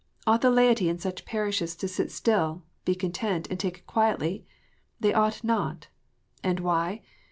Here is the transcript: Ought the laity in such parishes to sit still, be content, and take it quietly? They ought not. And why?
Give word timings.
Ought 0.25 0.41
the 0.41 0.49
laity 0.49 0.89
in 0.89 0.97
such 0.97 1.25
parishes 1.25 1.75
to 1.75 1.87
sit 1.87 2.09
still, 2.11 2.63
be 2.85 2.95
content, 2.95 3.47
and 3.51 3.59
take 3.59 3.77
it 3.77 3.85
quietly? 3.85 4.47
They 4.99 5.13
ought 5.13 5.43
not. 5.43 5.89
And 6.43 6.59
why? 6.59 7.03